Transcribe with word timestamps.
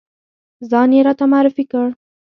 ځان 0.69 0.89
یې 0.95 1.01
راته 1.07 1.25
معرفی 1.31 1.65
کړ. 1.71 1.87